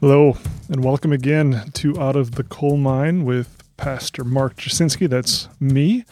Hello, 0.00 0.38
and 0.70 0.82
welcome 0.82 1.12
again 1.12 1.72
to 1.74 2.00
Out 2.00 2.16
of 2.16 2.36
the 2.36 2.42
Coal 2.42 2.78
Mine 2.78 3.26
with 3.26 3.62
Pastor 3.76 4.24
Mark 4.24 4.56
Jasinski. 4.56 5.06
That's 5.06 5.46
me. 5.60 6.06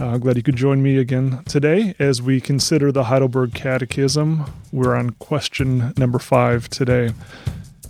Uh, 0.00 0.18
glad 0.18 0.36
you 0.36 0.42
could 0.42 0.56
join 0.56 0.82
me 0.82 0.98
again 0.98 1.44
today 1.44 1.94
as 2.00 2.20
we 2.20 2.40
consider 2.40 2.90
the 2.90 3.04
Heidelberg 3.04 3.54
Catechism. 3.54 4.46
We're 4.72 4.96
on 4.96 5.10
question 5.10 5.94
number 5.96 6.18
five 6.18 6.68
today. 6.68 7.12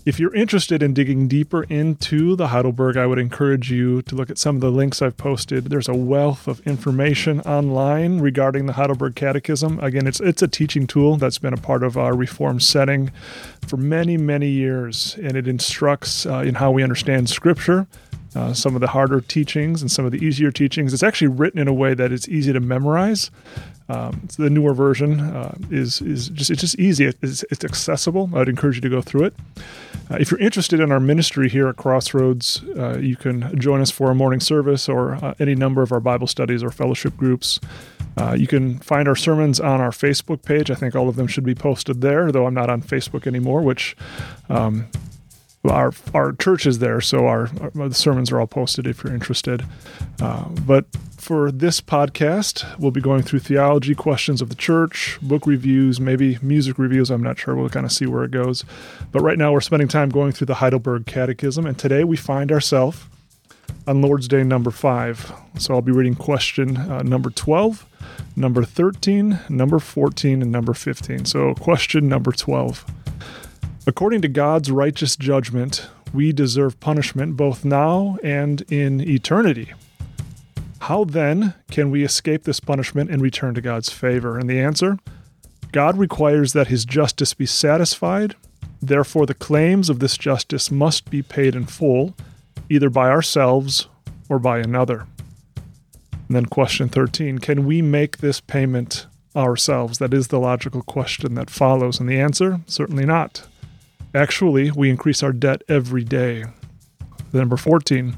If 0.05 0.21
you're 0.21 0.35
interested 0.35 0.83
in 0.83 0.93
digging 0.93 1.29
deeper 1.29 1.63
into 1.63 2.37
the 2.37 2.49
Heidelberg, 2.49 2.99
I 2.99 3.07
would 3.07 3.19
encourage 3.19 3.71
you 3.71 4.03
to 4.03 4.15
look 4.15 4.29
at 4.29 4.37
some 4.37 4.57
of 4.57 4.61
the 4.61 4.71
links 4.71 5.01
I've 5.01 5.17
posted. 5.17 5.71
There's 5.71 5.89
a 5.89 5.95
wealth 5.95 6.47
of 6.47 6.61
information 6.67 7.41
online 7.41 8.21
regarding 8.21 8.67
the 8.67 8.75
Heidelberg 8.75 9.15
Catechism. 9.15 9.81
Again, 9.81 10.07
it's 10.07 10.21
it's 10.21 10.43
a 10.43 10.49
teaching 10.49 10.87
tool 10.87 11.17
that's 11.17 11.39
been 11.39 11.55
a 11.55 11.59
part 11.59 11.83
of 11.83 11.97
our 11.97 12.15
Reformed 12.15 12.63
setting 12.63 13.13
for 13.67 13.79
many, 13.79 14.19
many 14.19 14.51
years, 14.51 15.17
and 15.23 15.39
it 15.39 15.49
instructs 15.49 16.27
uh, 16.27 16.41
in 16.41 16.57
how 16.57 16.71
we 16.71 16.83
understand 16.83 17.31
Scripture. 17.31 17.87
Uh, 18.35 18.53
some 18.53 18.75
of 18.75 18.81
the 18.81 18.89
harder 18.89 19.21
teachings 19.21 19.81
and 19.81 19.91
some 19.91 20.05
of 20.05 20.11
the 20.11 20.19
easier 20.19 20.51
teachings. 20.51 20.93
It's 20.93 21.05
actually 21.05 21.29
written 21.29 21.61
in 21.61 21.69
a 21.69 21.73
way 21.73 21.95
that 21.95 22.11
it's 22.11 22.29
easy 22.29 22.53
to 22.53 22.61
memorize. 22.61 23.31
Um, 23.89 24.23
so 24.29 24.43
the 24.43 24.51
newer 24.51 24.73
version 24.73 25.21
uh, 25.21 25.55
is 25.71 26.01
is 26.01 26.31
just 26.31 26.51
it's 26.51 26.63
just 26.63 26.79
easy. 26.79 27.05
It's, 27.05 27.45
it's 27.51 27.65
accessible. 27.65 28.31
I'd 28.35 28.49
encourage 28.49 28.77
you 28.77 28.81
to 28.81 28.89
go 28.89 29.03
through 29.03 29.25
it. 29.25 29.35
Uh, 30.11 30.17
if 30.19 30.31
you're 30.31 30.41
interested 30.41 30.81
in 30.81 30.91
our 30.91 31.01
ministry 31.01 31.49
here 31.49 31.69
at 31.69 31.77
Crossroads, 31.77 32.63
uh, 32.79 32.99
you 32.99 33.17
can 33.17 33.59
join 33.59 33.81
us 33.81 33.91
for 33.91 34.11
a 34.11 34.15
morning 34.15 34.41
service 34.41 34.89
or 34.89 35.15
uh, 35.17 35.35
any 35.39 35.55
number 35.55 35.83
of 35.83 35.93
our 35.93 36.01
Bible 36.01 36.27
studies 36.27 36.63
or 36.63 36.71
fellowship 36.71 37.17
groups. 37.17 37.61
Uh, 38.17 38.33
you 38.33 38.47
can 38.47 38.79
find 38.79 39.09
our 39.09 39.17
sermons 39.17 39.61
on 39.61 39.81
our 39.81 39.91
Facebook 39.91 40.43
page. 40.43 40.71
I 40.71 40.75
think 40.75 40.95
all 40.95 41.09
of 41.09 41.17
them 41.17 41.27
should 41.27 41.45
be 41.45 41.55
posted 41.55 42.01
there, 42.01 42.31
though 42.33 42.47
I'm 42.47 42.55
not 42.55 42.71
on 42.71 42.81
Facebook 42.83 43.27
anymore, 43.27 43.61
which 43.61 43.97
um, 44.49 44.87
our 45.71 45.93
our 46.13 46.33
church 46.33 46.67
is 46.67 46.79
there, 46.79 47.01
so 47.01 47.27
our, 47.27 47.51
our, 47.61 47.89
the 47.89 47.95
sermons 47.95 48.31
are 48.31 48.41
all 48.41 48.47
posted 48.47 48.87
if 48.87 49.03
you're 49.03 49.15
interested. 49.15 49.65
Uh, 50.21 50.49
but 50.67 50.87
for 51.17 51.51
this 51.51 51.81
podcast, 51.81 52.79
we'll 52.79 52.91
be 52.91 53.01
going 53.01 53.23
through 53.23 53.39
theology 53.39 53.95
questions 53.95 54.43
of 54.43 54.51
the 54.51 54.55
church, 54.55 55.19
book 55.23 55.47
reviews, 55.47 55.99
maybe 55.99 56.39
music 56.43 56.79
reviews. 56.79 57.11
I'm 57.11 57.23
not 57.23 57.39
sure. 57.39 57.55
We'll 57.55 57.71
kind 57.71 57.87
of 57.87 57.93
see 57.93 58.07
where 58.07 58.25
it 58.25 58.31
goes. 58.31 58.65
But 59.11 59.23
right 59.23 59.39
now, 59.39 59.53
we're 59.53 59.63
spending 59.63 59.89
time 59.89 60.11
going 60.11 60.33
through 60.33 60.49
the 60.49 60.57
Heidelberg 60.57 61.07
Catechism, 61.07 61.65
and 61.65 61.79
today 61.79 62.05
we 62.05 62.17
find 62.17 62.53
ourselves 62.53 63.07
on 63.87 64.03
Lord's 64.03 64.29
Day 64.29 64.43
number 64.43 64.71
five. 64.71 65.33
So 65.59 65.75
I'll 65.75 65.83
be 65.83 65.93
reading 65.93 66.15
question 66.15 66.77
uh, 66.77 67.03
number 67.03 67.31
12, 67.31 67.87
number 68.37 68.65
13, 68.65 69.41
number 69.49 69.79
14, 69.79 70.43
and 70.43 70.53
number 70.53 70.75
15. 70.75 71.25
So 71.25 71.55
question 71.55 72.09
number 72.09 72.33
12. 72.33 72.85
According 73.87 74.23
to 74.23 74.29
God's 74.29 74.71
righteous 74.71 75.15
judgment, 75.15 75.89
we 76.15 76.33
deserve 76.33 76.81
punishment 76.81 77.37
both 77.37 77.67
now 77.67 78.17
and 78.23 78.63
in 78.73 79.01
eternity. 79.01 79.75
How 80.81 81.05
then 81.05 81.53
can 81.71 81.91
we 81.91 82.03
escape 82.03 82.45
this 82.45 82.61
punishment 82.61 83.11
and 83.11 83.21
return 83.21 83.55
to 83.55 83.61
God's 83.61 83.91
favor? 83.91 84.39
And 84.39 84.49
the 84.49 84.61
answer 84.61 84.99
God 85.73 85.99
requires 85.99 86.53
that 86.53 86.69
his 86.69 86.85
justice 86.85 87.35
be 87.35 87.47
satisfied. 87.47 88.37
Therefore, 88.81 89.27
the 89.27 89.35
claims 89.35 89.91
of 89.91 89.99
this 89.99 90.17
justice 90.17 90.71
must 90.71 91.11
be 91.11 91.21
paid 91.21 91.55
in 91.55 91.67
full, 91.67 92.15
either 92.71 92.89
by 92.89 93.11
ourselves 93.11 93.89
or 94.29 94.39
by 94.39 94.61
another. 94.61 95.07
And 96.29 96.37
then, 96.37 96.47
question 96.47 96.89
13 96.89 97.39
Can 97.41 97.67
we 97.67 97.83
make 97.83 98.19
this 98.19 98.41
payment 98.41 99.07
ourselves? 99.37 99.99
That 99.99 100.15
is 100.15 100.29
the 100.29 100.41
logical 100.41 100.83
question 100.83 101.35
that 101.35 101.51
follows. 101.51 102.01
And 102.01 102.09
the 102.09 102.21
answer 102.21 102.61
certainly 102.67 103.05
not. 103.05 103.47
Actually, 104.15 104.71
we 104.71 104.91
increase 104.91 105.23
our 105.23 105.33
debt 105.33 105.63
every 105.69 106.05
day. 106.05 106.45
Number 107.33 107.57
14. 107.57 108.17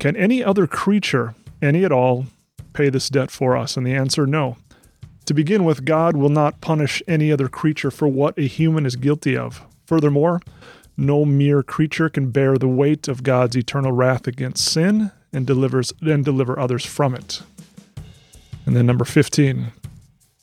Can 0.00 0.16
any 0.16 0.42
other 0.42 0.66
creature, 0.66 1.34
any 1.60 1.84
at 1.84 1.92
all, 1.92 2.26
pay 2.72 2.88
this 2.88 3.10
debt 3.10 3.30
for 3.30 3.56
us? 3.56 3.76
And 3.76 3.86
the 3.86 3.94
answer 3.94 4.26
no. 4.26 4.56
To 5.26 5.34
begin 5.34 5.64
with, 5.64 5.84
God 5.84 6.16
will 6.16 6.30
not 6.30 6.60
punish 6.60 7.02
any 7.06 7.30
other 7.30 7.48
creature 7.48 7.90
for 7.90 8.08
what 8.08 8.38
a 8.38 8.42
human 8.42 8.86
is 8.86 8.96
guilty 8.96 9.36
of. 9.36 9.62
Furthermore, 9.86 10.40
no 10.96 11.24
mere 11.24 11.62
creature 11.62 12.08
can 12.08 12.30
bear 12.30 12.56
the 12.56 12.68
weight 12.68 13.08
of 13.08 13.22
God's 13.22 13.56
eternal 13.56 13.92
wrath 13.92 14.26
against 14.26 14.64
sin 14.64 15.10
and 15.32 15.46
delivers 15.46 15.92
and 16.00 16.24
deliver 16.24 16.58
others 16.58 16.86
from 16.86 17.14
it. 17.14 17.42
And 18.64 18.74
then 18.74 18.86
number 18.86 19.04
15. 19.04 19.72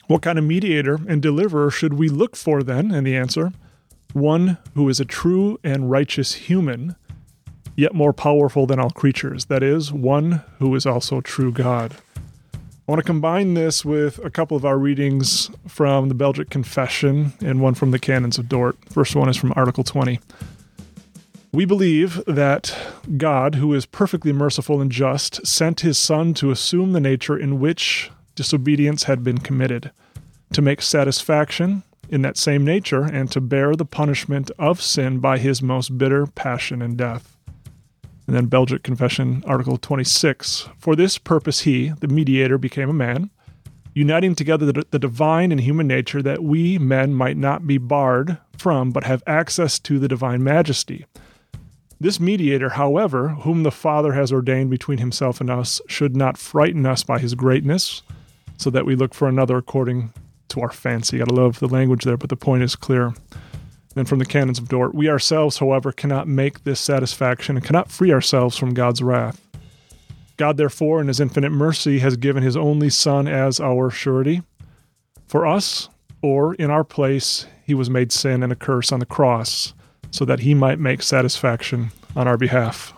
What 0.08 0.22
kind 0.22 0.38
of 0.38 0.46
mediator 0.46 1.00
and 1.08 1.22
deliverer 1.22 1.72
should 1.72 1.94
we 1.94 2.10
look 2.10 2.36
for 2.36 2.62
then? 2.62 2.92
And 2.92 3.08
the 3.08 3.16
answer, 3.16 3.54
one 4.14 4.58
who 4.76 4.88
is 4.90 5.00
a 5.00 5.06
true 5.06 5.60
and 5.64 5.90
righteous 5.90 6.34
human, 6.34 6.96
yet 7.76 7.94
more 7.94 8.14
powerful 8.14 8.66
than 8.66 8.80
all 8.80 8.90
creatures. 8.90 9.46
That 9.46 9.64
is, 9.64 9.92
one 9.92 10.44
who 10.60 10.74
is 10.76 10.86
also 10.86 11.22
true 11.22 11.52
God. 11.52 11.96
I 12.54 12.92
want 12.92 13.00
to 13.00 13.06
combine 13.06 13.54
this 13.54 13.86
with 13.86 14.20
a 14.20 14.30
couple 14.30 14.58
of 14.58 14.66
our 14.66 14.78
readings 14.78 15.50
from 15.68 16.10
the 16.10 16.16
Belgic 16.16 16.50
Confession 16.50 17.34
and 17.42 17.62
one 17.62 17.74
from 17.74 17.92
the 17.92 18.00
Canons 18.00 18.38
of 18.38 18.50
Dort. 18.50 18.76
First 18.90 19.16
one 19.16 19.30
is 19.30 19.38
from 19.38 19.54
Article 19.56 19.84
20. 19.84 20.20
We 21.54 21.66
believe 21.66 22.24
that 22.26 22.78
God, 23.18 23.56
who 23.56 23.74
is 23.74 23.86
perfectly 23.86 24.34
merciful 24.34 24.82
and 24.82 24.92
just, 24.92 25.46
sent 25.46 25.82
his 25.82 25.98
Son 25.98 26.34
to 26.36 26.50
assume 26.50 26.94
the 26.94 27.00
nature 27.00 27.38
in 27.38 27.60
which 27.60 28.10
disobedience 28.36 29.04
had 29.04 29.24
been 29.24 29.38
committed, 29.38 29.92
to 30.54 30.62
make 30.62 30.82
satisfaction 30.82 31.84
in 32.12 32.22
that 32.22 32.38
same 32.38 32.66
nature 32.66 33.04
and 33.04 33.32
to 33.32 33.42
bear 33.42 33.74
the 33.76 33.86
punishment 33.86 34.52
of 34.60 34.82
sin 34.82 35.20
by 35.20 35.38
his 35.38 35.62
most 35.62 35.98
bitter 35.98 36.28
passion 36.28 36.82
and 36.82 36.98
death. 36.98 37.38
And 38.28 38.36
then 38.36 38.46
Belgic 38.46 38.84
Confession, 38.84 39.44
Article 39.48 39.78
26. 39.78 40.70
For 40.78 40.96
this 40.96 41.18
purpose, 41.18 41.62
he, 41.62 41.94
the 42.02 42.08
mediator, 42.08 42.58
became 42.58 42.90
a 42.90 42.94
man, 42.94 43.32
uniting 43.94 44.36
together 44.36 44.72
the, 44.72 44.86
the 44.92 45.00
divine 45.00 45.52
and 45.52 45.62
human 45.62 45.88
nature 45.88 46.22
that 46.22 46.44
we 46.44 46.78
men 46.78 47.14
might 47.14 47.38
not 47.38 47.66
be 47.66 47.78
barred 47.78 48.38
from, 48.58 48.92
but 48.92 49.06
have 49.06 49.24
access 49.26 49.80
to 49.80 49.98
the 49.98 50.08
divine 50.08 50.44
majesty. 50.44 51.06
This 52.00 52.20
mediator, 52.20 52.70
however, 52.70 53.30
whom 53.30 53.64
the 53.64 53.72
Father 53.72 54.14
has 54.14 54.32
ordained 54.32 54.70
between 54.70 54.98
himself 54.98 55.40
and 55.40 55.50
us, 55.50 55.80
should 55.88 56.16
not 56.16 56.38
frighten 56.38 56.86
us 56.86 57.04
by 57.04 57.20
his 57.20 57.36
greatness, 57.36 58.02
so 58.58 58.70
that 58.70 58.86
we 58.86 58.96
look 58.96 59.14
for 59.14 59.28
another 59.28 59.58
according 59.58 60.14
to 60.52 60.62
our 60.62 60.72
fancy. 60.72 61.18
Gotta 61.18 61.34
love 61.34 61.60
the 61.60 61.68
language 61.68 62.04
there, 62.04 62.18
but 62.18 62.30
the 62.30 62.36
point 62.36 62.64
is 62.64 62.76
clear. 62.76 63.14
And 63.96 64.08
from 64.08 64.20
the 64.20 64.26
canons 64.26 64.60
of 64.60 64.70
Dort, 64.70 64.96
we 64.96 65.10
ourselves, 65.10 65.58
however, 65.58 65.92
cannot 65.92 66.28
make 66.28 66.64
this 66.64 66.80
satisfaction 66.80 67.58
and 67.58 67.66
cannot 67.66 67.92
free 67.92 68.14
ourselves 68.14 68.58
from 68.58 68.74
God's 68.74 69.02
wrath. 69.02 69.42
God, 70.38 70.58
therefore, 70.58 71.02
in 71.02 71.08
his 71.08 71.20
infinite 71.20 71.52
mercy, 71.52 72.00
has 72.00 72.16
given 72.16 72.42
his 72.42 72.56
only 72.56 72.90
Son 72.90 73.28
as 73.28 73.60
our 73.60 73.90
surety. 73.90 74.44
For 75.28 75.46
us, 75.46 75.90
or 76.22 76.56
in 76.56 76.70
our 76.70 76.84
place, 76.84 77.46
he 77.66 77.74
was 77.74 77.90
made 77.90 78.12
sin 78.12 78.44
and 78.44 78.52
a 78.52 78.56
curse 78.56 78.92
on 78.92 79.00
the 79.00 79.06
cross, 79.06 79.74
so 80.10 80.26
that 80.26 80.40
he 80.40 80.54
might 80.54 80.80
make 80.80 81.02
satisfaction 81.02 81.92
on 82.16 82.28
our 82.28 82.38
behalf. 82.38 82.94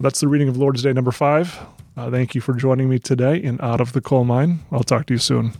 That's 0.00 0.20
the 0.20 0.28
reading 0.28 0.48
of 0.48 0.56
Lord's 0.56 0.82
Day 0.82 0.92
number 0.92 1.12
five. 1.12 1.58
Uh, 1.96 2.10
thank 2.10 2.34
you 2.34 2.40
for 2.40 2.54
joining 2.54 2.88
me 2.88 2.98
today 2.98 3.36
in 3.36 3.60
Out 3.60 3.80
of 3.80 3.92
the 3.92 4.00
Coal 4.00 4.24
Mine. 4.24 4.60
I'll 4.72 4.82
talk 4.82 5.06
to 5.06 5.14
you 5.14 5.18
soon. 5.18 5.52